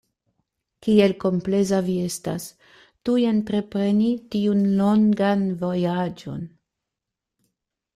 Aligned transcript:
Kiel 0.85 1.13
kompleza 1.23 1.81
vi 1.89 1.97
estas, 2.05 2.47
tuj 3.11 3.19
entrepreni 3.35 4.11
tiun 4.33 4.67
longan 4.83 5.49
vojaĝon! 5.65 6.47